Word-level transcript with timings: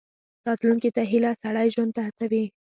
راتلونکي 0.47 0.89
ته 0.95 1.01
هیله، 1.11 1.31
سړی 1.43 1.67
ژوند 1.73 1.91
ته 1.95 2.01
هڅوي. 2.07 2.45